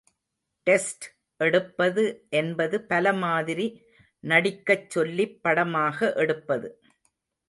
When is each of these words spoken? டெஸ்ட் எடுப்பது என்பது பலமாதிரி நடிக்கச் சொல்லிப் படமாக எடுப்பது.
டெஸ்ட் 0.67 1.05
எடுப்பது 1.39 2.03
என்பது 2.29 2.81
பலமாதிரி 2.81 3.67
நடிக்கச் 4.23 4.89
சொல்லிப் 4.89 5.43
படமாக 5.43 6.13
எடுப்பது. 6.15 6.69